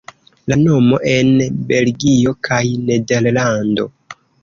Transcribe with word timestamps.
La 0.51 0.55
nomo 0.61 0.99
en 1.11 1.29
Belgio 1.73 2.35
kaj 2.51 2.65
Nederlando. 2.91 3.91